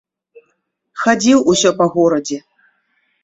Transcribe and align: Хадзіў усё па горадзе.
Хадзіў 1.01 1.43
усё 1.53 1.69
па 1.81 1.85
горадзе. 1.97 2.37